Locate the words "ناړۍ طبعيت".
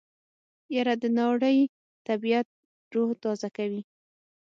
1.17-2.47